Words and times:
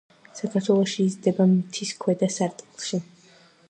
საქართველოში 0.37 1.05
იზრდება 1.09 1.47
მთის 1.53 1.95
ქვედა 2.05 2.35
სარტყელში. 2.41 3.07